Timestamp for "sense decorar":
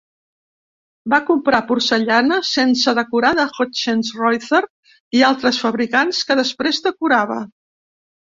2.51-3.31